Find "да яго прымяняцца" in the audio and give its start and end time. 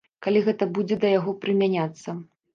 1.03-2.19